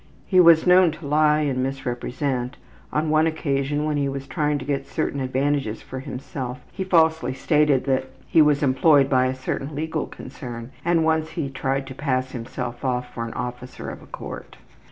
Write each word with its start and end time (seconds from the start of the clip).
He 0.25 0.39
was 0.39 0.65
known 0.65 0.89
to 0.93 1.05
lie 1.05 1.41
and 1.41 1.61
misrepresent; 1.61 2.57
on 2.91 3.11
one 3.11 3.27
occasion 3.27 3.85
when 3.85 3.97
he 3.97 4.09
was 4.09 4.25
trying 4.25 4.57
to 4.57 4.65
get 4.65 4.87
certain 4.87 5.19
advantages 5.19 5.83
for 5.83 5.99
himself 5.99 6.59
he 6.71 6.83
falsely 6.83 7.35
stated 7.35 7.83
that 7.83 8.05
he 8.25 8.41
was 8.41 8.63
employed 8.63 9.11
by 9.11 9.27
a 9.27 9.35
certain 9.35 9.75
legal 9.75 10.07
concern, 10.07 10.71
and 10.83 11.05
once 11.05 11.29
he 11.33 11.51
tried 11.51 11.85
to 11.85 11.93
pass 11.93 12.31
himself 12.31 12.83
off 12.83 13.13
for 13.13 13.25
an 13.27 13.33
officer 13.35 13.89
of 13.91 14.01
a 14.01 14.07
court. 14.07 14.57